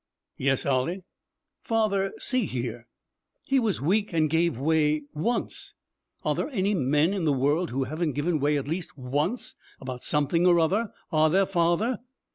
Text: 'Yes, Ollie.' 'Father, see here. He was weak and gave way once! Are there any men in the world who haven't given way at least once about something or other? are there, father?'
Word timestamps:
'Yes, 0.35 0.65
Ollie.' 0.65 1.03
'Father, 1.61 2.11
see 2.17 2.47
here. 2.47 2.87
He 3.45 3.59
was 3.59 3.79
weak 3.81 4.11
and 4.13 4.31
gave 4.31 4.57
way 4.57 5.03
once! 5.13 5.75
Are 6.25 6.33
there 6.33 6.49
any 6.49 6.73
men 6.73 7.13
in 7.13 7.25
the 7.25 7.31
world 7.31 7.69
who 7.69 7.83
haven't 7.83 8.13
given 8.13 8.39
way 8.39 8.57
at 8.57 8.67
least 8.67 8.97
once 8.97 9.53
about 9.79 10.01
something 10.01 10.47
or 10.47 10.59
other? 10.59 10.91
are 11.11 11.29
there, 11.29 11.45
father?' 11.45 11.99